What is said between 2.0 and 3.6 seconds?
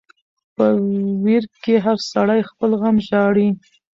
سړی خپل غم ژاړي.